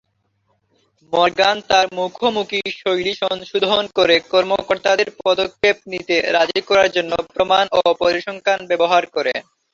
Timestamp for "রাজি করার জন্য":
6.35-7.11